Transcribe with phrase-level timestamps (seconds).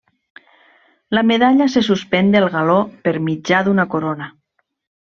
[1.17, 4.35] La medalla se suspèn del galó per mitjà d'una corona.